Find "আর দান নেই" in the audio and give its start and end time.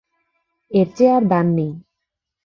1.15-1.71